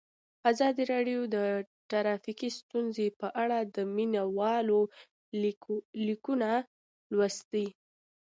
[0.51, 1.37] ازادي راډیو د
[1.89, 4.81] ټرافیکي ستونزې په اړه د مینه والو
[6.05, 6.49] لیکونه
[7.15, 7.67] لوستي.